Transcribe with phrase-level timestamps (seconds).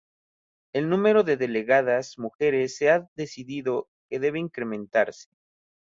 [0.73, 5.29] El número de delegadas mujeres se ha decidido que debe incrementarse.